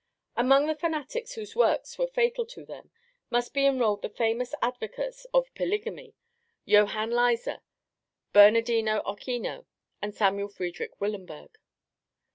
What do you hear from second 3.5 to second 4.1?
be enrolled the